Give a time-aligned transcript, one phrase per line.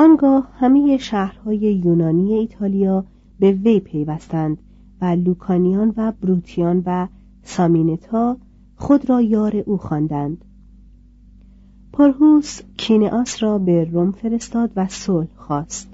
[0.00, 3.04] آنگاه همه شهرهای یونانی ایتالیا
[3.40, 4.58] به وی پیوستند
[5.00, 7.06] و لوکانیان و بروتیان و
[7.42, 8.36] سامینتا
[8.76, 10.44] خود را یار او خواندند.
[11.92, 15.88] پرهوس کینئاس را به روم فرستاد و صلح خواست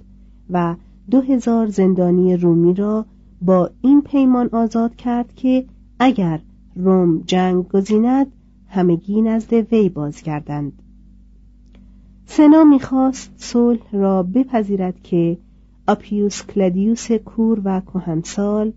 [0.51, 0.77] و
[1.11, 3.07] دو هزار زندانی رومی را
[3.43, 5.65] با این پیمان آزاد کرد که
[5.99, 6.41] اگر
[6.77, 8.27] روم جنگ گزیند
[8.69, 10.83] همگی نزد وی بازگردند
[12.27, 15.39] سنا می‌خواست صلح را بپذیرد که
[15.87, 18.73] آپیوس کلادیوس کور و کهنسال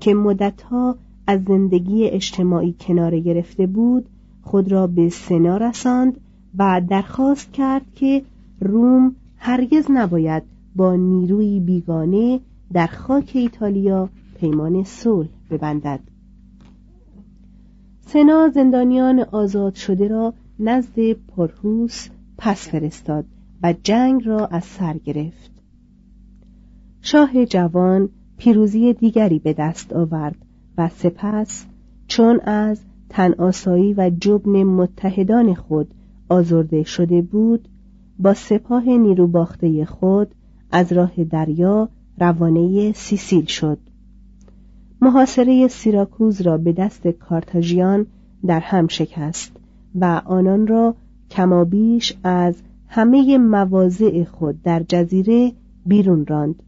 [0.00, 4.08] که مدتها از زندگی اجتماعی کناره گرفته بود
[4.42, 6.20] خود را به سنا رساند
[6.58, 8.22] و درخواست کرد که
[8.60, 10.42] روم هرگز نباید
[10.76, 12.40] با نیروی بیگانه
[12.72, 14.08] در خاک ایتالیا
[14.40, 16.00] پیمان صلح ببندد.
[18.00, 22.08] سنا زندانیان آزاد شده را نزد پرهوس
[22.44, 23.24] پس فرستاد
[23.62, 25.50] و جنگ را از سر گرفت.
[27.00, 30.36] شاه جوان پیروزی دیگری به دست آورد
[30.78, 31.66] و سپس
[32.06, 35.94] چون از تن آسایی و جبن متحدان خود
[36.28, 37.68] آزرده شده بود
[38.18, 40.34] با سپاه نیرو باخته خود
[40.72, 41.88] از راه دریا
[42.18, 43.78] روانه سیسیل شد.
[45.00, 48.06] محاصره سیراکوز را به دست کارتاژیان
[48.46, 49.56] در هم شکست
[49.94, 50.94] و آنان را
[51.30, 52.54] کمابیش از
[52.88, 55.52] همه مواضع خود در جزیره
[55.86, 56.62] بیرون راند.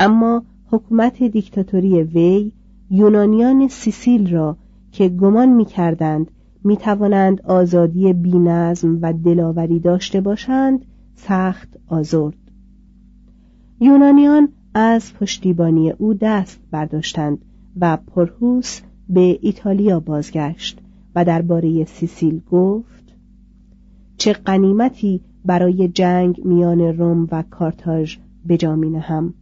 [0.00, 2.52] اما حکومت دیکتاتوری وی
[2.90, 4.56] یونانیان سیسیل را
[4.92, 6.30] که گمان می کردند
[6.64, 10.84] می توانند آزادی بینظم و دلاوری داشته باشند
[11.14, 12.36] سخت آزرد.
[13.80, 17.38] یونانیان از پشتیبانی او دست برداشتند
[17.80, 20.78] و پرهوس به ایتالیا بازگشت
[21.14, 23.01] و درباره سیسیل گفت
[24.22, 28.16] چه قنیمتی برای جنگ میان روم و کارتاژ
[28.46, 29.34] به جا هم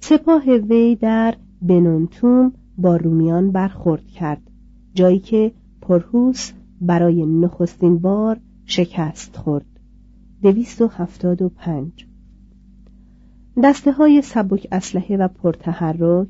[0.00, 4.50] سپاه وی در بنونتوم با رومیان برخورد کرد
[4.94, 9.66] جایی که پرهوس برای نخستین بار شکست خورد.
[10.42, 12.06] دویست و هفتاد و پنج.
[13.64, 16.28] دسته های سبک اسلحه و پرتحرک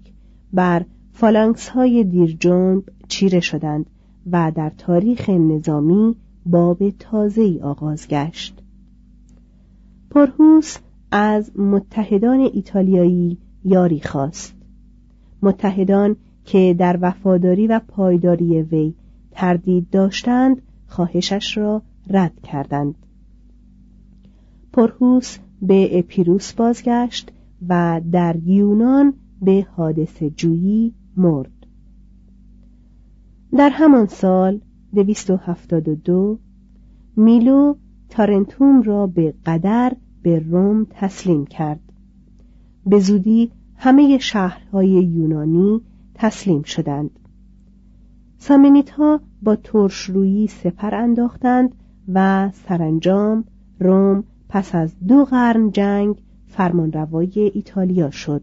[0.52, 3.86] بر فالانکس های دیرجنب چیره شدند
[4.32, 6.16] و در تاریخ نظامی
[6.46, 8.62] باب تازه‌ای آغاز گشت.
[10.10, 10.76] پرهوس
[11.10, 14.54] از متحدان ایتالیایی یاری خواست.
[15.42, 18.94] متحدان که در وفاداری و پایداری وی
[19.30, 22.94] تردید داشتند خواهشش را رد کردند.
[24.72, 27.32] پرهوس به اپیروس بازگشت
[27.68, 31.66] و در یونان به حادث جویی مرد.
[33.56, 34.60] در همان سال
[34.94, 36.38] 272
[37.16, 37.74] میلو
[38.08, 39.92] تارنتوم را به قدر
[40.22, 41.80] به روم تسلیم کرد.
[42.86, 45.80] به زودی همه شهرهای یونانی
[46.14, 47.10] تسلیم شدند.
[48.38, 51.74] سامنیت ها با ترشرویی سپر انداختند
[52.14, 53.44] و سرانجام
[53.80, 56.16] روم پس از دو قرن جنگ
[56.46, 58.42] فرمانروای ایتالیا شد.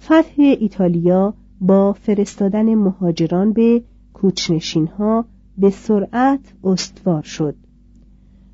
[0.00, 3.82] فتح ایتالیا با فرستادن مهاجران به
[4.24, 5.24] کوچنشین ها
[5.58, 7.54] به سرعت استوار شد.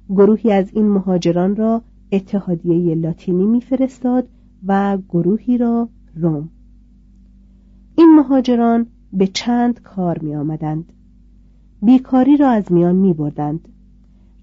[0.08, 1.82] گروهی از این مهاجران را
[2.12, 4.28] اتحادیه لاتینی میفرستاد
[4.66, 6.48] و گروهی را روم.
[7.98, 10.92] این مهاجران به چند کار می آمدند
[11.82, 13.68] بیکاری را از میان می بردند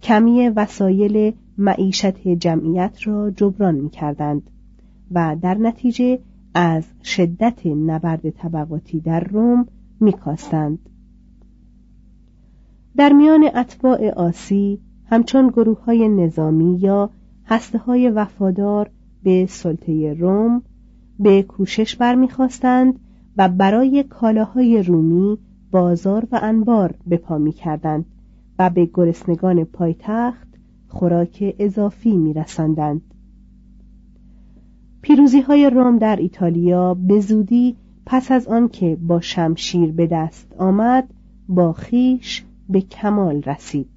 [0.02, 4.50] کمی وسایل معیشت جمعیت را جبران می کردند
[5.12, 6.20] و در نتیجه
[6.54, 9.68] از شدت نبرد طبقاتی در روم
[10.00, 10.80] میکاستند
[12.98, 17.10] در میان اتباع آسی همچون گروه های نظامی یا
[17.46, 18.90] هسته های وفادار
[19.24, 20.62] به سلطه روم
[21.20, 23.00] به کوشش برمیخواستند
[23.38, 25.38] و برای کالاهای رومی
[25.72, 28.06] بازار و انبار به پا می کردند
[28.60, 30.48] و به گرسنگان پایتخت
[30.88, 33.02] خوراک اضافی می رسندند.
[35.02, 41.14] پیروزی های روم در ایتالیا به زودی پس از آنکه با شمشیر به دست آمد
[41.50, 43.90] با خیش به کمال رسید.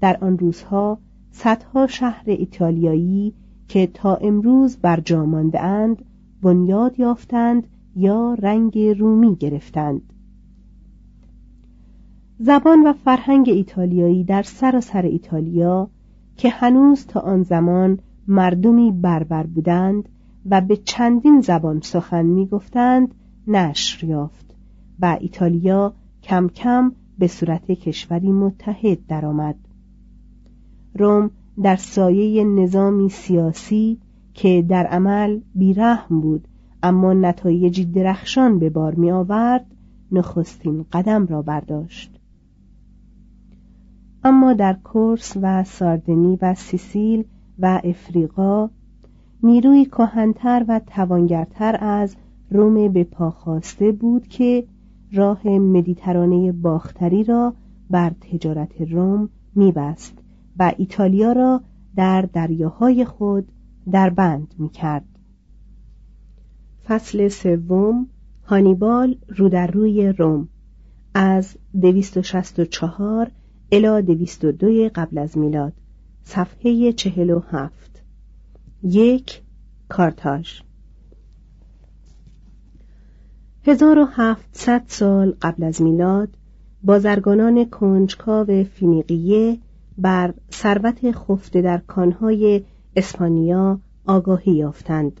[0.00, 0.98] در آن روزها
[1.30, 3.34] صدها شهر ایتالیایی
[3.68, 5.22] که تا امروز بر جا
[5.54, 6.04] اند
[6.42, 7.66] بنیاد یافتند
[7.96, 10.12] یا رنگ رومی گرفتند.
[12.38, 15.90] زبان و فرهنگ ایتالیایی در سراسر ایتالیا
[16.36, 17.98] که هنوز تا آن زمان
[18.28, 20.08] مردمی بربر بودند
[20.50, 23.14] و به چندین زبان سخن می گفتند
[23.46, 24.54] نشر یافت
[25.00, 25.92] و ایتالیا
[26.22, 29.56] کم کم به صورت کشوری متحد درآمد.
[30.94, 31.30] روم
[31.62, 33.98] در سایه نظامی سیاسی
[34.34, 36.48] که در عمل بیرحم بود
[36.82, 39.66] اما نتایجی درخشان به بار می آورد
[40.12, 42.18] نخستین قدم را برداشت
[44.24, 47.24] اما در کورس و ساردنی و سیسیل
[47.58, 48.70] و افریقا
[49.42, 52.16] نیروی کهنتر و توانگرتر از
[52.50, 54.64] روم به پاخواسته بود که
[55.12, 57.54] راه مدیترانه باختری را
[57.90, 60.18] بر تجارت روم میبست
[60.58, 61.60] و ایتالیا را
[61.96, 63.48] در دریاهای خود
[63.90, 65.04] در بند می کرد.
[66.84, 68.06] فصل سوم
[68.44, 70.48] هانیبال رو در روی روم.
[71.14, 73.30] از 264
[73.72, 75.72] الی 202 قبل از میلاد.
[76.22, 78.02] صفحه 47
[78.82, 79.42] یک
[79.88, 80.60] کارتاژ.
[83.68, 86.28] 1700 سال قبل از میلاد
[86.82, 89.58] بازرگانان کنجکاو فینیقیه
[89.98, 92.62] بر ثروت خفته در کانهای
[92.96, 95.20] اسپانیا آگاهی یافتند.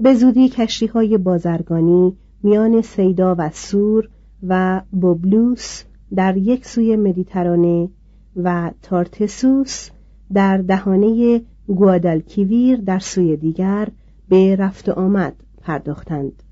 [0.00, 4.08] به زودی کشتی های بازرگانی میان سیدا و سور
[4.48, 5.82] و بوبلوس
[6.14, 7.88] در یک سوی مدیترانه
[8.36, 9.90] و تارتسوس
[10.32, 13.88] در دهانه گوادالکیویر در سوی دیگر
[14.28, 16.43] به رفت آمد پرداختند.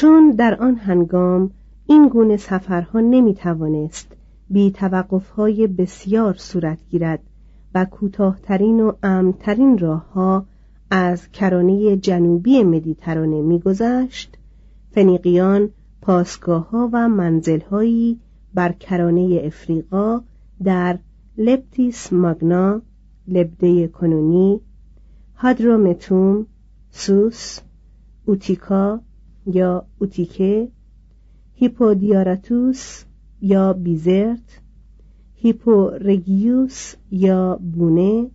[0.00, 1.50] چون در آن هنگام
[1.86, 4.12] این گونه سفرها نمی توانست
[4.50, 7.20] بی توقفهای بسیار صورت گیرد
[7.74, 10.46] و کوتاهترین و امترین راهها
[10.90, 14.38] از کرانه جنوبی مدیترانه میگذشت
[14.90, 15.70] فنیقیان
[16.02, 18.20] پاسگاه ها و منزلهایی
[18.54, 20.20] بر کرانه افریقا
[20.64, 20.98] در
[21.38, 22.82] لپتیس ماگنا
[23.28, 24.60] لبده کنونی
[25.36, 26.46] هادرومتوم
[26.90, 27.60] سوس
[28.26, 29.00] اوتیکا
[29.54, 30.68] یا اوتیکه
[31.54, 33.04] هیپودیاراتوس
[33.40, 34.60] یا بیزرت
[35.34, 38.26] هیپورگیوس یا بونه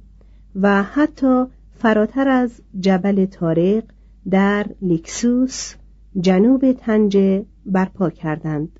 [0.56, 3.84] و حتی فراتر از جبل تارق
[4.30, 5.74] در لیکسوس
[6.20, 8.80] جنوب تنجه برپا کردند.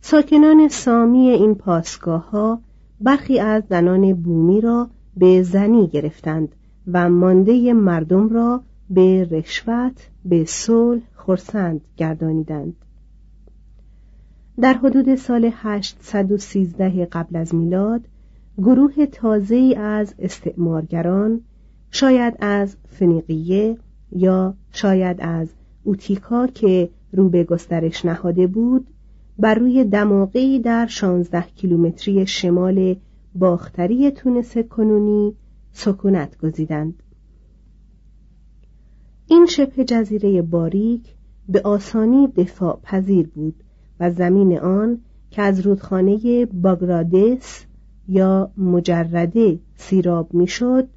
[0.00, 2.60] ساکنان سامی این پاسگاه ها
[3.00, 6.54] برخی از زنان بومی را به زنی گرفتند
[6.92, 12.76] و مانده مردم را به رشوت به صلح خرسند گردانیدند.
[14.60, 18.00] در حدود سال 813 قبل از میلاد
[18.58, 21.40] گروه تازه از استعمارگران
[21.90, 23.76] شاید از فنیقیه
[24.12, 25.48] یا شاید از
[25.84, 28.86] اوتیکا که رو به گسترش نهاده بود
[29.38, 32.96] بر روی دماغی در 16 کیلومتری شمال
[33.34, 35.34] باختری تونس کنونی
[35.72, 37.02] سکونت گزیدند.
[39.28, 41.14] این شبه جزیره باریک
[41.48, 43.54] به آسانی دفاع پذیر بود
[44.00, 47.64] و زمین آن که از رودخانه باگرادس
[48.08, 50.88] یا مجرده سیراب می‌شد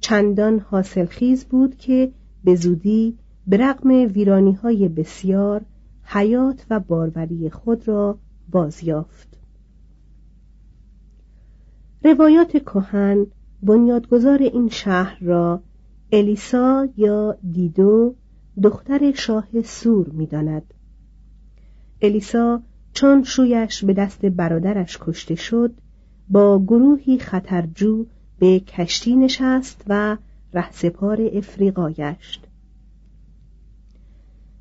[0.00, 2.12] چندان حاصلخیز بود که
[2.44, 5.62] به زودی به ویرانی های بسیار
[6.02, 8.18] حیات و باروری خود را
[8.50, 9.28] بازیافت.
[12.04, 13.26] روایات کهن
[13.62, 15.62] بنیادگذار این شهر را
[16.12, 18.14] الیسا یا دیدو
[18.62, 20.74] دختر شاه سور می‌داند.
[22.02, 25.74] الیسا چون شویش به دست برادرش کشته شد
[26.28, 28.06] با گروهی خطرجو
[28.38, 30.16] به کشتی نشست و
[30.52, 32.46] رهسپار افریقا گشت.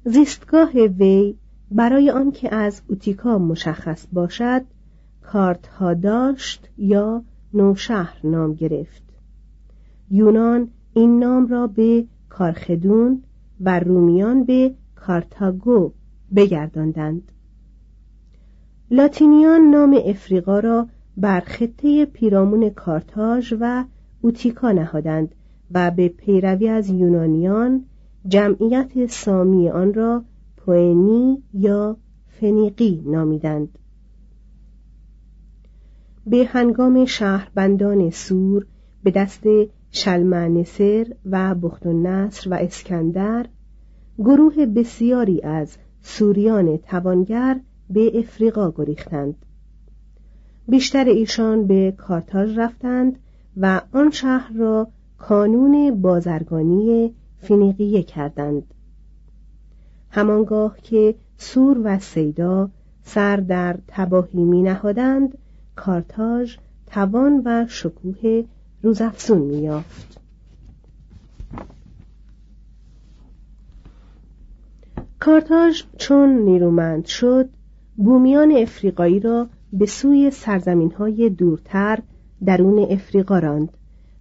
[0.05, 1.35] زیستگاه وی
[1.71, 4.61] برای آنکه از اوتیکا مشخص باشد
[5.21, 7.23] کارت ها داشت یا
[7.53, 9.03] نوشهر نام گرفت.
[10.11, 13.23] یونان این نام را به کارخدون
[13.61, 15.91] و رومیان به کارتاگو
[16.35, 17.31] بگرداندند.
[18.91, 20.87] لاتینیان نام افریقا را
[21.17, 23.85] بر خطه پیرامون کارتاژ و
[24.21, 25.35] اوتیکا نهادند
[25.71, 27.85] و به پیروی از یونانیان
[28.27, 30.23] جمعیت سامی آن را
[30.57, 31.97] پوئنی یا
[32.27, 33.79] فنیقی نامیدند.
[36.27, 38.65] به هنگام شهربندان سور
[39.03, 39.43] به دست
[39.95, 43.45] شلمنسر و بخت نصر و اسکندر
[44.17, 47.59] گروه بسیاری از سوریان توانگر
[47.89, 49.35] به افریقا گریختند.
[50.67, 53.19] بیشتر ایشان به کارتاژ رفتند
[53.57, 54.87] و آن شهر را
[55.17, 58.73] کانون بازرگانی فینیقیه کردند.
[60.09, 62.69] همانگاه که سور و سیدا
[63.03, 65.37] سر در تباهی می نهادند
[65.75, 68.43] کارتاژ توان و شکوه
[68.85, 70.19] روزافزون می یافت.
[75.19, 77.49] کارتاژ چون نیرومند شد
[77.97, 81.99] بومیان افریقایی را به سوی سرزمین های دورتر
[82.45, 83.69] درون افریقا راند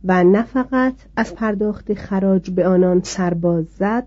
[0.05, 4.07] و نه فقط از پرداخت خراج به آنان سرباز زد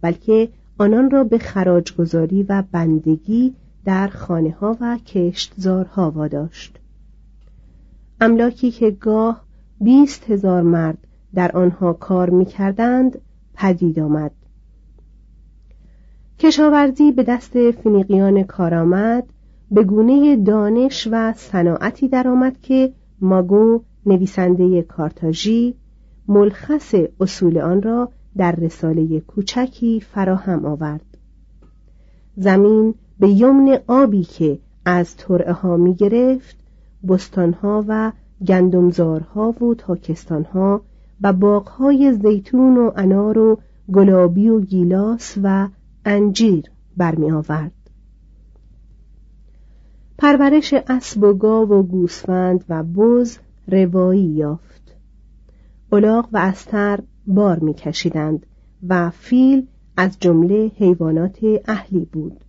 [0.00, 6.78] بلکه آنان را به خراج گذاری و بندگی در خانه ها و کشتزارها واداشت
[8.20, 9.47] املاکی که گاه
[9.80, 10.98] بیست هزار مرد
[11.34, 13.20] در آنها کار می‌کردند
[13.54, 14.32] پدید آمد.
[16.38, 19.24] کشاورزی به دست فینیقیان کارآمد
[19.70, 25.74] به گونه دانش و صناعتی درآمد که ماگو نویسنده کارتاژی
[26.28, 31.04] ملخص اصول آن را در رساله کوچکی فراهم آورد.
[32.36, 36.56] زمین به یمن آبی که از ترعه ها می گرفت
[37.08, 38.12] بستانها و
[38.46, 40.82] گندمزارها و تاکستانها
[41.20, 43.58] و باغهای زیتون و انار و
[43.92, 45.68] گلابی و گیلاس و
[46.04, 46.64] انجیر
[46.96, 47.72] برمی آورد.
[50.18, 54.96] پرورش اسب و گاو و گوسفند و بز روایی یافت
[55.92, 58.46] الاغ و استر بار میکشیدند
[58.88, 59.66] و فیل
[59.96, 62.44] از جمله حیوانات اهلی بود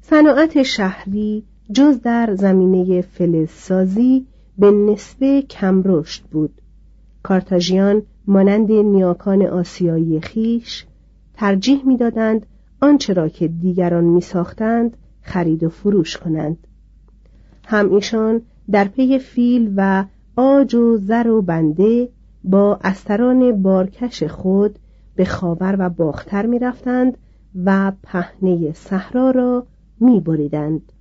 [0.00, 4.26] صناعت شهری جز در زمینه فلزسازی
[4.58, 6.60] به نسبه کم رشد بود
[7.22, 10.86] کارتاژیان مانند نیاکان آسیایی خیش
[11.34, 12.46] ترجیح می‌دادند
[12.80, 16.66] آنچه را که دیگران میساختند خرید و فروش کنند
[17.64, 20.04] هم ایشان در پی فیل و
[20.36, 22.08] آج و زر و بنده
[22.44, 24.78] با استران بارکش خود
[25.16, 27.18] به خاور و باختر می رفتند
[27.64, 29.66] و پهنه صحرا را
[30.00, 30.92] می بریدند.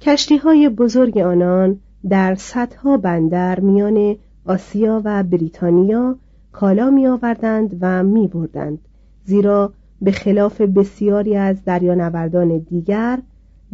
[0.00, 6.16] کشتی های بزرگ آنان در صدها بندر میان آسیا و بریتانیا
[6.52, 8.78] کالا می آوردند و می بردند
[9.24, 13.18] زیرا به خلاف بسیاری از دریانوردان دیگر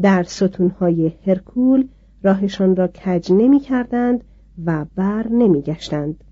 [0.00, 1.88] در ستونهای هرکول
[2.23, 4.25] راهشان را کج نمی کردند
[4.64, 6.25] و بر نمی گشتند.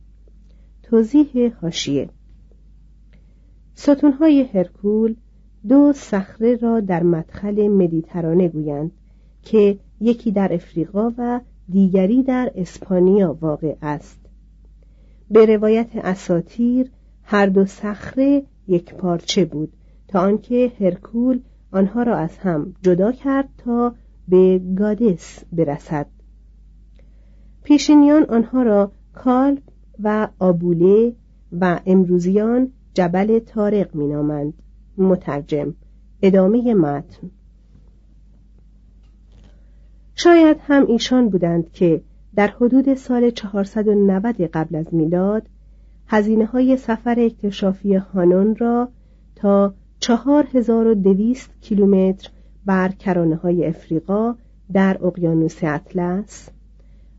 [0.82, 2.08] توضیح هاشیه
[3.74, 5.14] ستونهای هرکول
[5.68, 8.90] دو صخره را در مدخل مدیترانه گویند
[9.42, 14.20] که یکی در افریقا و دیگری در اسپانیا واقع است.
[15.30, 16.90] به روایت اساتیر
[17.22, 19.72] هر دو صخره یک پارچه بود
[20.08, 21.40] تا آنکه هرکول
[21.72, 23.94] آنها را از هم جدا کرد تا
[24.28, 26.06] به گادس برسد.
[27.62, 29.62] پیشینیان آنها را کالب
[30.02, 31.14] و آبوله
[31.60, 34.54] و امروزیان جبل تارق مینامند.
[34.98, 35.74] مترجم
[36.22, 37.30] ادامه متن.
[40.22, 42.02] شاید هم ایشان بودند که
[42.34, 45.46] در حدود سال 490 قبل از میلاد
[46.06, 48.88] هزینه های سفر اکتشافی هانون را
[49.36, 52.30] تا 4200 کیلومتر
[52.66, 54.34] بر کرانه های افریقا
[54.72, 56.48] در اقیانوس اطلس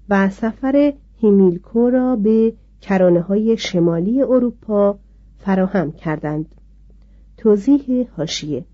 [0.10, 5.00] و سفر هیمیلکو را به کرانه های شمالی اروپا
[5.38, 6.56] فراهم کردند.
[7.38, 8.66] توضیح هاشیه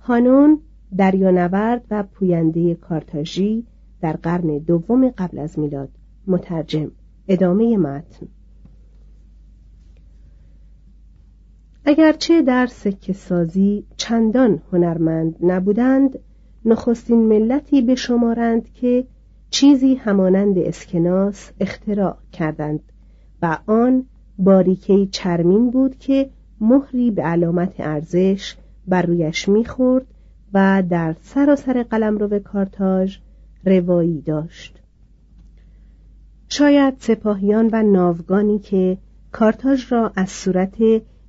[0.00, 0.60] هانون
[0.96, 3.66] دریانورد و پوینده کارتاژی
[4.00, 5.88] در قرن دوم قبل از میلاد.
[6.26, 6.90] مترجم
[7.28, 8.26] ادامه متن.
[11.84, 16.18] اگرچه در سکه سازی چندان هنرمند نبودند
[16.64, 19.04] نخستین ملتی به شمارند که
[19.50, 22.80] چیزی همانند اسکناس اختراع کردند
[23.42, 24.06] و آن
[24.38, 28.56] باریکه چرمین بود که مهری به علامت ارزش
[28.88, 30.06] بر رویش می‌خورد
[30.54, 33.16] و در سراسر قلمرو کارتاژ
[33.64, 34.82] روایی داشت.
[36.48, 38.98] شاید سپاهیان و ناوگانی که
[39.32, 40.76] کارتاژ را از صورت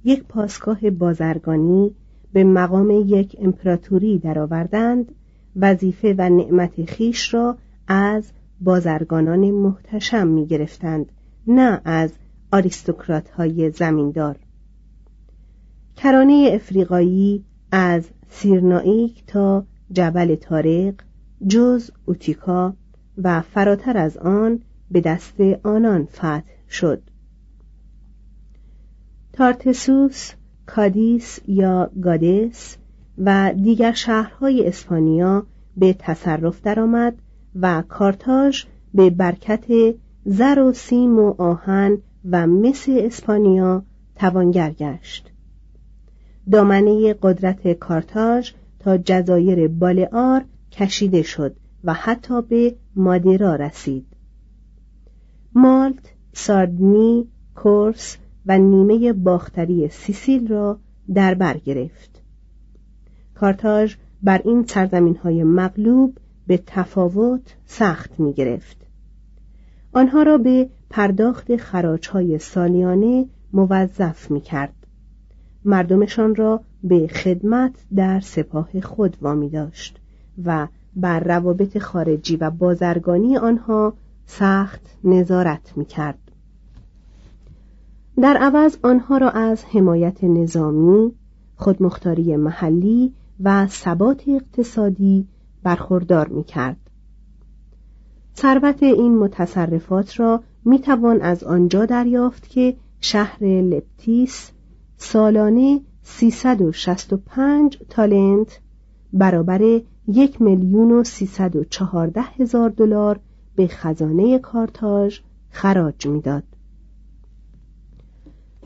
[0.03, 1.96] یک پاسگاه بازرگانی
[2.34, 5.12] به مقام یک امپراتوری درآوردند
[5.55, 11.12] وظیفه و نعمت خیش را از بازرگانان محتشم می گرفتند
[11.48, 12.13] نه از
[12.51, 14.36] آریستوکرات های زمیندار.
[15.96, 17.44] کرانه افریقایی
[17.77, 20.94] از سیرنائیک تا جبل تارق
[21.48, 22.74] جز اوتیکا
[23.17, 24.60] و فراتر از آن
[24.91, 27.02] به دست آنان فتح شد.
[29.34, 30.32] تارتسوس
[30.65, 32.78] کادیس یا گادس
[33.17, 35.45] و دیگر شهرهای اسپانیا
[35.78, 37.15] به تصرف درآمد
[37.56, 39.95] و کارتاژ به برکت
[40.26, 41.97] زر و سیم و آهن
[42.32, 43.84] و مس اسپانیا
[44.15, 45.35] توانگر گشت.
[46.51, 54.05] دامنه قدرت کارتاژ تا جزایر بالعار کشیده شد و حتی به مادرا رسید.
[55.55, 60.79] مالت، ساردنی، کورس و نیمه باختری سیسیل را
[61.13, 62.21] در بر گرفت.
[63.36, 68.77] کارتاژ بر این سرزمین های مغلوب به تفاوت سخت می گرفت
[69.93, 74.85] آنها را به پرداخت خراج های سالیانه موظف می کرد
[75.65, 79.99] مردمشان را به خدمت در سپاه خود وامی داشت
[80.45, 83.93] و بر روابط خارجی و بازرگانی آنها
[84.25, 86.19] سخت نظارت می کرد.
[88.21, 91.12] در عوض آنها را از حمایت نظامی،
[91.56, 95.28] خودمختاری محلی و ثبات اقتصادی
[95.63, 96.78] برخوردار می کرد.
[98.38, 104.51] ثروت این متصرفات را می توان از آنجا دریافت که شهر لپتیس
[104.97, 108.60] سالانه 365 تالنت
[109.13, 113.19] برابر یک میلیون و سیصد و چهارده هزار دلار
[113.55, 116.43] به خزانه کارتاژ خراج می‌داد.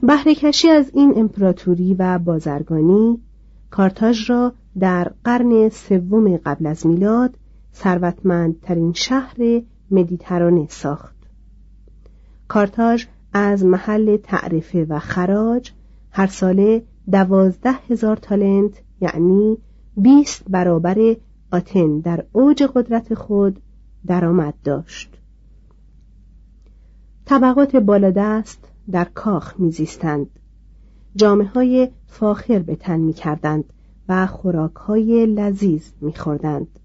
[0.03, 3.19] بهرهکشی از این امپراتوری و بازرگانی
[3.71, 7.33] کارتاژ را در قرن سوم قبل از میلاد
[7.73, 9.61] ثروتمندترین شهر
[9.91, 11.15] مدیترانه ساخت.
[12.47, 15.71] کارتاژ از محل تعرفه و خراج
[16.12, 19.58] هر ساله دوازده هزار تالنت یعنی
[19.98, 21.15] بیست برابر
[21.52, 23.62] آتن در اوج قدرت خود
[24.08, 25.17] درآمد داشت
[27.26, 30.30] طبقات بالادست در کاخ میزیستند
[31.15, 33.74] جامعه های فاخر به تن می کردند
[34.10, 36.80] و خوراک های لذیذ می خوردند.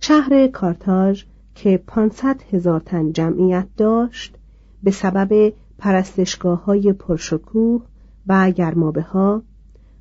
[0.00, 4.36] شهر کارتاژ که 500 هزار تن جمعیت داشت
[4.82, 7.82] به سبب پرستشگاه های پرشکوه
[8.26, 9.42] و گرمابه ها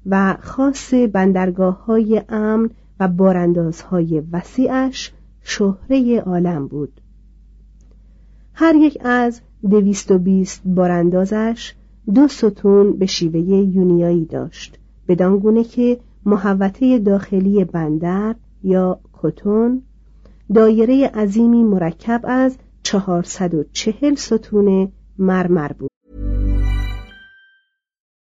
[0.05, 5.11] و خاص بندرگاه های امن و باراندازهای وسیعش
[5.41, 7.01] شهره عالم بود.
[8.53, 11.73] هر یک از دویست و بیست باراندازش
[12.13, 19.81] دو ستون به شیوه یونیایی داشت بدانگونه که محوطه داخلی بندر یا کتون
[20.53, 25.91] دایره عظیمی مرکب از چهارصد و چهل ستون مرمر بود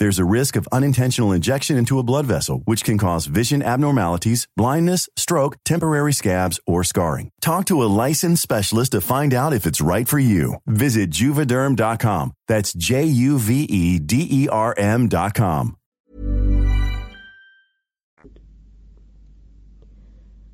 [0.00, 4.46] There's a risk of unintentional injection into a blood vessel, which can cause vision abnormalities,
[4.56, 7.30] blindness, stroke, temporary scabs, or scarring.
[7.40, 10.56] Talk to a licensed specialist to find out if it's right for you.
[10.66, 12.32] Visit juvederm.com.
[12.48, 15.76] That's J U V E D E R M.com.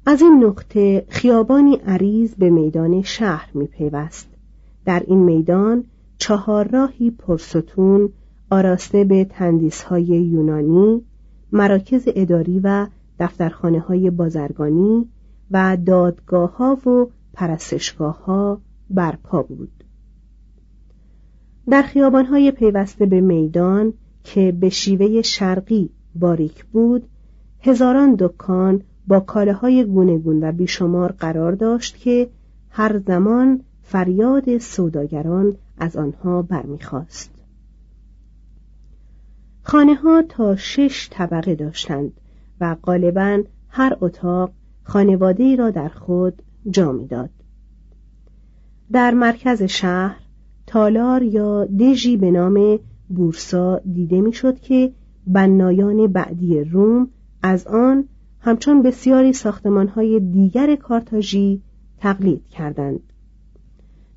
[0.06, 4.28] از این نقطه خیابانی عریض به میدان شهر می پیوست.
[4.84, 5.84] در این میدان
[6.18, 8.12] چهار راهی پرستون
[8.49, 11.01] آراسته به تندیس های یونانی،
[11.51, 12.87] مراکز اداری و
[13.19, 15.05] دفترخانه های بازرگانی
[15.51, 19.83] و دادگاه ها و پرستشگاه ها برپا بود.
[21.69, 27.07] در خیابان های پیوسته به میدان که به شیوه شرقی باریک بود،
[27.61, 32.29] هزاران دکان با کالاهای گونگون و بیشمار قرار داشت که
[32.69, 37.36] هر زمان فریاد سوداگران از آنها برمیخواست.
[39.69, 42.11] خانه ها تا شش طبقه داشتند
[42.61, 44.51] و غالبا هر اتاق
[44.83, 47.29] خانواده ای را در خود جا می‌داد.
[48.91, 50.19] در مرکز شهر
[50.67, 54.91] تالار یا دژی به نام بورسا دیده می‌شد که
[55.27, 57.09] بنایان بعدی روم
[57.43, 58.07] از آن
[58.39, 61.61] همچون بسیاری ساختمانهای دیگر کارتاژی
[61.97, 63.13] تقلید کردند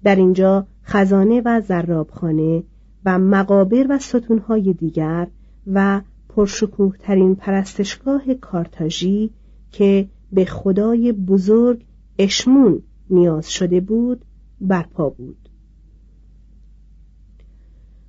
[0.05, 2.63] در اینجا خزانه و زرابخانه
[3.05, 5.29] و مقابر و ستونهای دیگر
[5.67, 9.31] و پرشکوه ترین پرستشگاه کارتاژی
[9.73, 11.85] که به خدای بزرگ
[12.19, 14.25] اشمون نیاز شده بود
[14.61, 15.49] برپا بود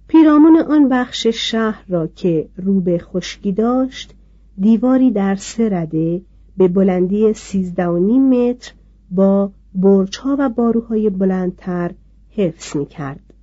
[0.07, 4.13] پیرامون آن بخش شهر را که رو به خشکی داشت
[4.59, 6.21] دیواری در سه رده
[6.57, 8.73] به بلندی سیزده و نیم متر
[9.11, 11.91] با برجها و باروهای بلندتر
[12.29, 13.33] حفظ می کرد.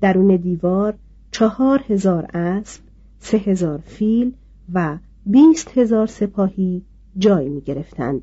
[0.00, 0.94] درون دیوار
[1.30, 2.82] چهار هزار اسب،
[3.22, 4.32] سه هزار فیل
[4.74, 6.82] و بیست هزار سپاهی
[7.18, 8.22] جای می گرفتند.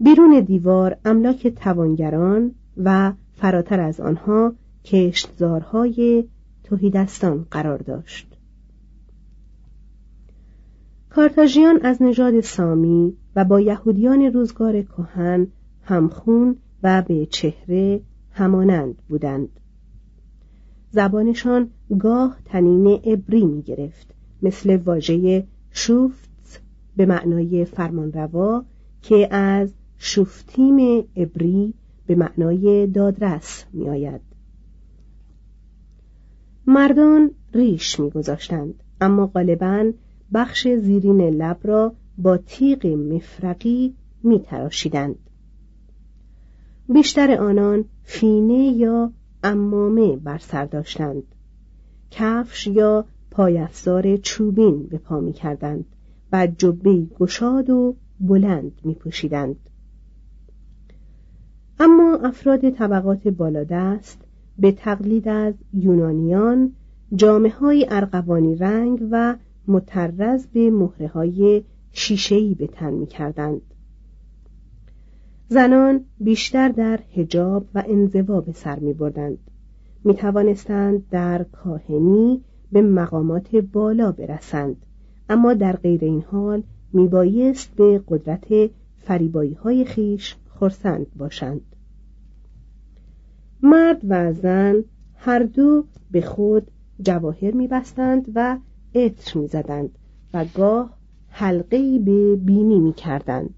[0.00, 4.54] بیرون دیوار املاک توانگران و فراتر از آنها
[4.84, 6.24] کشتزارهای
[6.64, 8.36] توهیدستان قرار داشت.
[11.10, 15.46] کارتاژیان از نژاد سامی و با یهودیان روزگار کهن
[15.82, 18.00] همخون و به چهره
[18.32, 19.48] همانند بودند
[20.90, 26.62] زبانشان گاه تنین ابری می گرفت مثل واژه شوفت
[26.96, 28.64] به معنای فرمانروا
[29.02, 31.74] که از شوفتیم ابری
[32.06, 34.20] به معنای دادرس می آید.
[36.66, 39.92] مردان ریش میگذاشتند اما غالبا
[40.34, 45.18] بخش زیرین لب را با تیغ مفرقی می تراشیدند.
[46.88, 51.22] بیشتر آنان فینه یا امامه بر سر داشتند
[52.10, 55.84] کفش یا پایافزار چوبین به پا می کردند
[56.32, 59.56] و جبه گشاد و بلند می پوشیدند.
[61.80, 64.18] اما افراد طبقات بالادست
[64.58, 66.72] به تقلید از یونانیان
[67.14, 69.36] جامعه های ارغوانی رنگ و
[69.68, 73.60] مترز به مهره های شیشهی به تن می کردند.
[75.48, 79.38] زنان بیشتر در هجاب و انزوا به سر می بردند.
[80.04, 84.76] می توانستند در کاهنی به مقامات بالا برسند
[85.28, 91.76] اما در غیر این حال می بایست به قدرت فریبایی های خیش خرسند باشند
[93.62, 94.84] مرد و زن
[95.14, 96.70] هر دو به خود
[97.02, 98.58] جواهر می بستند و
[98.94, 99.98] عطر می زدند
[100.34, 100.96] و گاه
[101.28, 103.54] حلقه به بینی می کردند.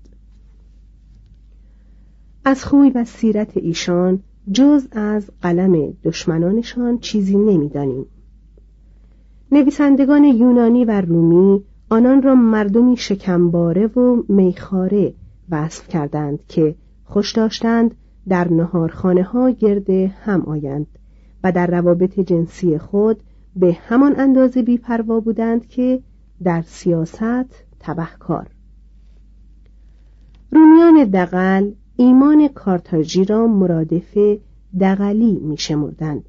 [2.45, 8.07] از خوی و سیرت ایشان جز از قلم دشمنانشان چیزی نمی‌دانیم.
[9.53, 15.15] نویسندگان یونانی و رومی آنان را مردمی شکمباره و میخاره
[15.51, 16.75] وصف کردند که
[17.05, 17.95] خوش داشتند
[18.29, 20.87] در نهارخانه ها گرد هم آیند
[21.45, 23.23] و در روابط جنسی خود
[23.57, 26.03] به همان اندازه بیپروا بودند که
[26.45, 28.47] در سیاست تبهکار
[30.51, 31.71] رومیان دقل
[32.03, 34.19] ایمان کارتاژی را مرادف
[34.81, 36.25] دقلی می شمردند.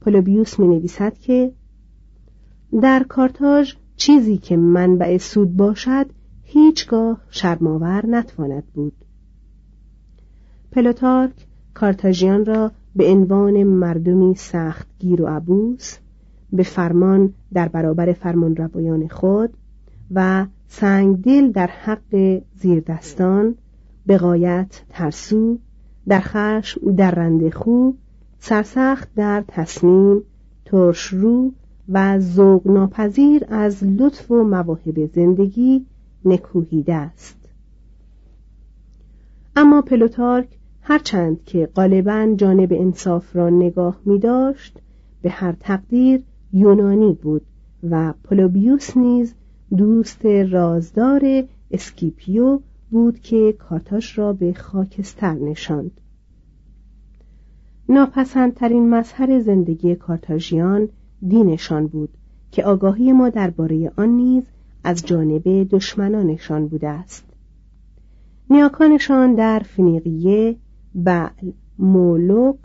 [0.00, 1.52] پولوبیوس می نویسد که
[2.82, 6.06] در کارتاژ چیزی که منبع سود باشد
[6.42, 8.92] هیچگاه شرماور نتواند بود
[10.72, 15.98] پلوتارک کارتاژیان را به عنوان مردمی سخت گیر و عبوس
[16.52, 19.54] به فرمان در برابر فرمان خود
[20.10, 23.54] و سنگدل در حق زیردستان
[24.08, 25.58] بقایت ترسو
[26.08, 27.90] در خشم در رنده خو
[28.38, 30.22] سرسخت در تصمیم
[30.64, 31.52] ترش رو
[31.88, 35.86] و ذوق ناپذیر از لطف و مواهب زندگی
[36.24, 37.36] نکوهیده است.
[39.56, 40.48] اما پلوتارک
[40.82, 44.78] هرچند که غالبا جانب انصاف را نگاه می داشت
[45.22, 47.42] به هر تقدیر یونانی بود
[47.90, 49.34] و پولوبیوس نیز
[49.76, 52.60] دوست رازدار اسکیپیو
[52.94, 56.00] بود که کارتاژ را به خاکستر نشاند.
[57.88, 60.88] ناپسندترین مظهر زندگی کارتاژیان
[61.28, 62.08] دینشان بود
[62.50, 64.42] که آگاهی ما درباره آن نیز
[64.84, 67.24] از جانب دشمنانشان بوده است.
[68.50, 70.56] نیاکانشان در فنیقیه
[70.94, 72.58] بعل مولوک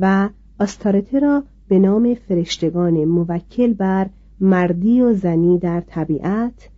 [0.00, 6.68] و آستارته را به نام فرشتگان موکل بر مردی و زنی در طبیعت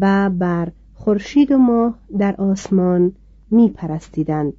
[0.00, 0.72] و بر
[1.04, 3.12] خورشید و ماه در آسمان
[3.50, 4.52] می پرستیدند.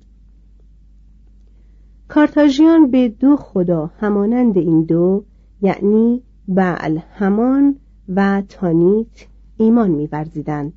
[2.07, 5.23] کارتاژیان به دو خدا همانند این دو
[5.61, 7.75] یعنی بعل همان
[8.09, 9.27] و تانیت
[9.57, 10.73] ایمان می‌ورزیدند.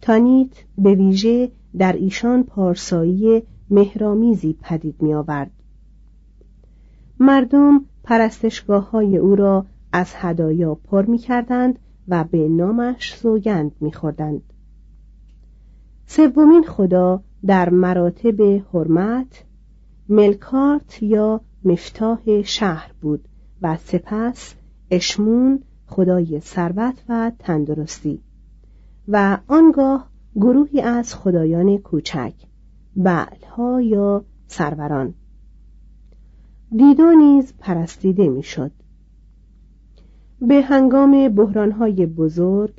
[0.00, 5.50] تانیت به ویژه در ایشان پارسایی مهرامیزی پدید می آورد.
[7.20, 13.92] مردم پرستشگاه های او را از هدایا پر می کردند و به نامش سوگند می
[13.92, 14.42] خوردند.
[16.06, 18.42] سومین خدا در مراتب
[18.72, 19.44] حرمت
[20.08, 23.28] ملکارت یا مفتاح شهر بود
[23.62, 24.54] و سپس
[24.90, 28.20] اشمون خدای ثروت و تندرستی.
[29.08, 32.34] و آنگاه گروهی از خدایان کوچک
[32.96, 35.14] بعلها یا سروران.
[36.76, 38.72] دیدو نیز پرستیده می‌شد.
[40.40, 42.74] به هنگام بحرانهای بزرگ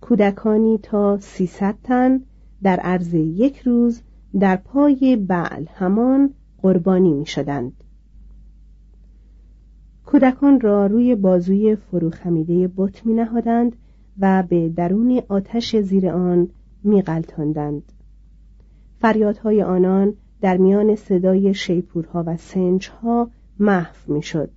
[0.00, 2.20] کودکانی تا سیصد تن
[2.62, 4.02] در عرض یک روز
[4.40, 6.30] در پای بعل همان
[6.62, 7.72] قربانی می شدند.
[10.06, 13.76] کودکان را روی بازوی فروخمیده بت می نهادند
[14.20, 16.48] و به درون آتش زیر آن
[16.84, 17.92] می غلطاندند.
[19.00, 24.50] فریادهای آنان در میان صدای شیپورها و سنجها محو می‌شد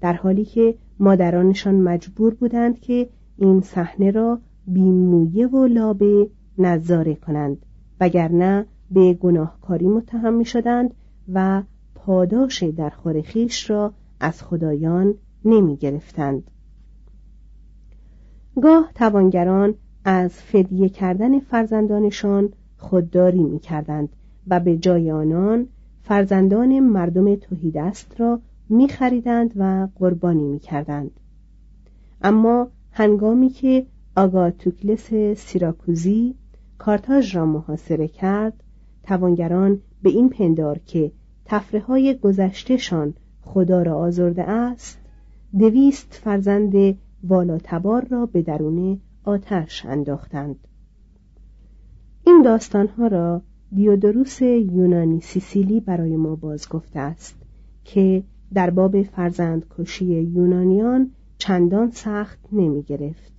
[0.00, 7.66] در حالی که مادرانشان مجبور بودند که این صحنه را بیمویه و لابه نظاره کنند
[8.00, 10.94] وگرنه به گناهکاری متهم می شدند
[11.32, 11.62] و
[11.94, 16.50] پاداش در خورخیش را از خدایان نمی گرفتند.
[18.62, 19.74] گاه توانگران
[20.04, 24.08] از فدیه کردن فرزندانشان خودداری می کردند
[24.46, 25.66] و به جای آنان
[26.02, 28.40] فرزندان مردم توهیدست را
[28.72, 31.10] می خریدند و قربانی می کردند.
[32.22, 36.34] اما هنگامی که آگاتوکلس سیراکوزی
[36.78, 38.62] کارتاژ را محاصره کرد
[39.02, 41.12] توانگران به این پندار که
[41.44, 44.98] تفره گذشتهشان خدا را آزرده است
[45.58, 50.56] دویست فرزند والاتبار را به درون آتش انداختند
[52.26, 53.42] این داستانها را
[53.74, 57.36] دیودروس یونانی سیسیلی برای ما باز گفته است
[57.84, 58.22] که
[58.54, 63.32] در باب فرزند کشی یونانیان چندان سخت نمی گرفت.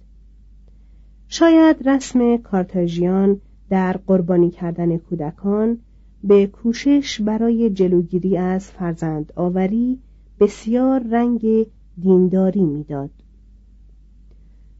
[1.28, 5.78] شاید رسم کارتاژیان در قربانی کردن کودکان
[6.24, 10.00] به کوشش برای جلوگیری از فرزند آوری
[10.40, 11.68] بسیار رنگ
[12.02, 13.10] دینداری می‌داد.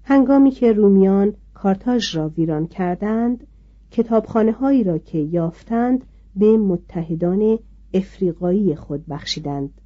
[0.04, 3.48] هنگامی که رومیان کارتاژ را ویران کردند
[3.92, 7.60] کتابخانه هایی را که یافتند به متحدان
[7.94, 9.82] افریقایی خود بخشیدند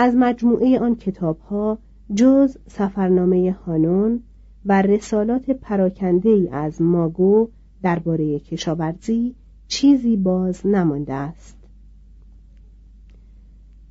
[0.00, 1.78] از مجموعه آن کتاب ها
[2.14, 4.22] جز سفرنامه هانون
[4.66, 7.48] و رسالات پراکنده ای از ماگو
[7.82, 9.34] درباره کشاورزی
[9.68, 11.56] چیزی باز نمانده است.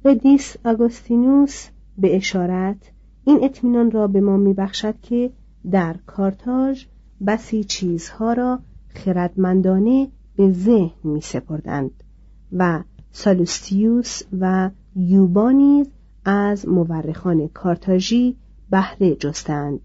[0.06, 1.68] قدیس آگوستینوس
[1.98, 2.92] به اشارت
[3.26, 5.32] این اطمینان را به ما میبخشد که
[5.72, 6.86] در کارتاژ
[7.28, 12.04] بسی چیزها را خردمندانه به ذهن می سپردند
[12.52, 15.88] و سالوستیوس و یوبا نیز
[16.30, 18.36] از مورخان کارتاژی
[18.70, 19.80] بهره جستند.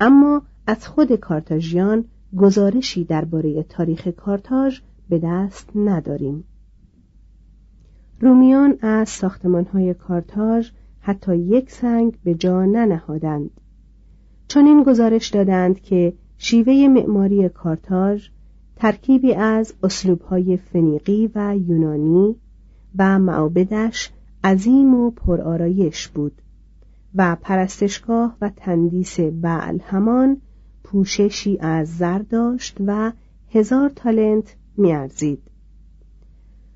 [0.00, 2.04] اما از خود کارتاژیان
[2.36, 6.44] گزارشی درباره تاریخ کارتاژ به دست نداریم.
[8.20, 13.50] رومیان از ساختمانهای کارتاژ حتی یک سنگ به جا ننهادند.
[14.48, 18.28] چون این گزارش دادند که شیوه معماری کارتاژ
[18.76, 22.36] ترکیبی از اسلوبهای فنیقی و یونانی
[22.98, 24.12] و معابدش
[24.44, 26.42] عظیم و پرآرایش بود
[27.14, 30.40] و پرستشگاه و تندیس بعل همان
[30.84, 33.12] پوششی از زر داشت و
[33.50, 35.42] هزار تالنت میارزید.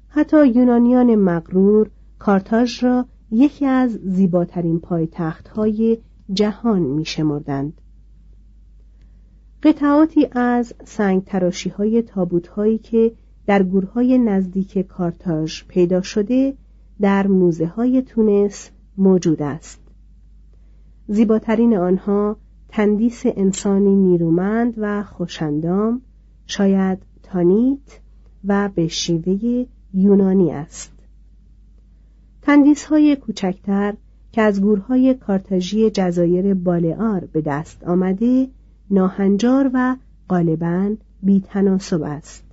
[0.08, 5.98] حتی یونانیان مغرور کارتاژ را یکی از زیباترین پایتختهای
[6.32, 7.80] جهان میشمردند.
[9.62, 13.12] قطعاتی از سنگ تراشی های تابوت هایی که
[13.46, 16.54] در گورهای نزدیک کارتاژ پیدا شده
[17.04, 19.80] در موزه های تونس موجود است.
[21.08, 22.36] زیباترین آنها
[22.68, 26.02] تندیس انسانی نیرومند و خوشندام
[26.46, 28.00] شاید تانیت
[28.44, 29.64] و به شیوه
[29.94, 30.92] یونانی است.
[32.42, 33.94] تندیس های کوچکتر
[34.32, 38.48] که از گورهای کارتاژی جزایر بالعار به دست آمده
[38.90, 39.96] ناهنجار و
[40.28, 42.44] غالبا بیتناسب است.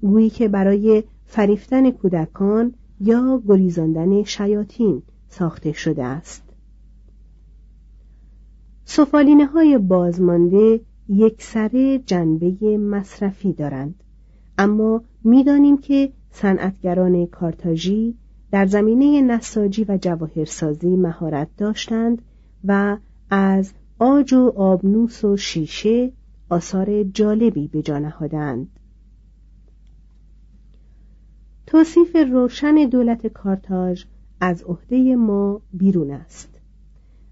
[0.00, 6.42] گویی که برای فریفتن کودکان یا گریزاندن شیاطین ساخته شده است.
[8.84, 13.94] سفالینه های بازمانده یک سره جنبه مصرفی دارند
[14.58, 18.14] اما می‌دانیم که صنعتگران کارتاژی
[18.50, 22.22] در زمینه نساجی و جواهرسازی مهارت داشتند
[22.64, 22.96] و
[23.30, 26.12] از آج و آبنوس و شیشه
[26.48, 28.68] آثار جالبی به جا نهادند
[31.66, 34.04] توصیف روشن دولت کارتاژ
[34.40, 36.60] از عهده ما بیرون است.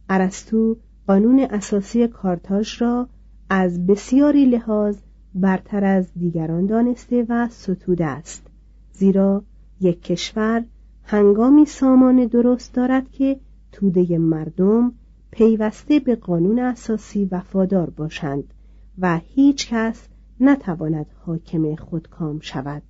[0.08, 3.08] ارسطو قانون اساسی کارتاژ را
[3.50, 4.96] از بسیاری لحاظ
[5.34, 8.46] برتر از دیگران دانسته و ستوده است
[8.92, 9.44] زیرا
[9.80, 10.64] یک کشور
[11.02, 13.40] هنگامی سامان درست دارد که
[13.72, 14.92] توده مردم
[15.30, 18.54] پیوسته به قانون اساسی وفادار باشند
[18.98, 20.08] و هیچ کس
[20.40, 22.82] نتواند حاکم خودکام شود.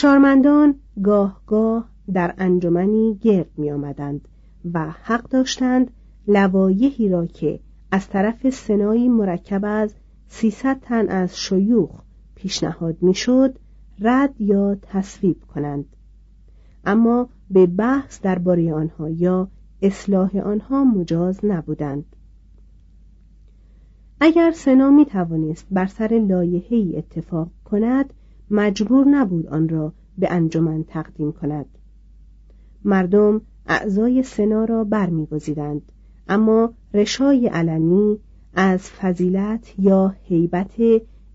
[0.00, 4.28] شارمندان گاه گاه در انجمنی گرد می آمدند
[4.74, 5.90] و حق داشتند
[6.28, 9.94] لوایحی را که از طرف سنایی مرکب از
[10.28, 11.90] سیصد تن از شیوخ
[12.34, 13.58] پیشنهاد می‌شد
[14.00, 15.84] رد یا تصویب کنند.
[16.84, 19.48] اما به بحث درباره آنها یا
[19.82, 22.16] اصلاح آنها مجاز نبودند.
[24.20, 28.14] اگر سنا می توانست بر سر لایحه‌ای اتفاق کند
[28.50, 31.66] مجبور نبود آن را به انجمن تقدیم کند
[32.84, 35.82] مردم اعضای سنا را برمیگزیدند
[36.28, 38.18] اما رشای علنی
[38.54, 40.74] از فضیلت یا هیبت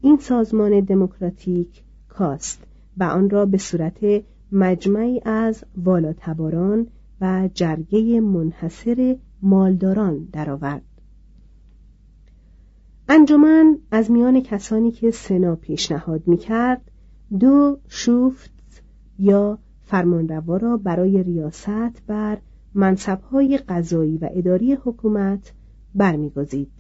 [0.02, 2.64] این سازمان دموکراتیک کاست
[2.98, 6.88] و آن را به صورت مجمعی از والاتباران
[7.22, 10.84] و جرگه منحصر مالداران درآورد.
[13.10, 16.92] انجمن از میان کسانی که سنا پیشنهاد می‌کرد
[17.40, 18.52] دو شوفت
[19.20, 22.38] یا فرمانروا را برای ریاست بر
[22.74, 25.54] منصبهای قضایی و اداری حکومت
[25.96, 26.72] برمیگزید.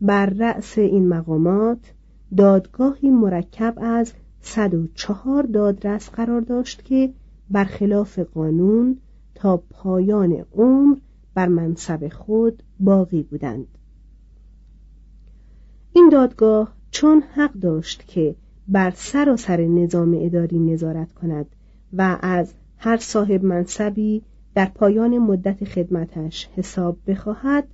[0.00, 1.92] بر رأس این مقامات
[2.36, 7.12] دادگاهی مرکب از 104 دادرس قرار داشت که
[7.50, 8.96] برخلاف قانون
[9.34, 10.96] تا پایان عمر
[11.34, 13.66] بر منصب خود باقی بودند.
[15.92, 18.34] این دادگاه چون حق داشت که
[18.68, 21.46] بر سراسر نظام اداری نظارت کند
[21.92, 24.22] و از هر صاحب منصبی
[24.54, 27.68] در پایان مدت خدمتش حساب بخواهد.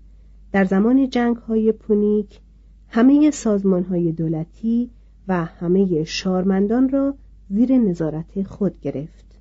[0.53, 2.41] در زمان جنگ های پونیک
[2.89, 4.91] همه سازمان های دولتی
[5.29, 7.15] و همه شارمندان را
[7.49, 9.32] زیر نظارت خود گرفت.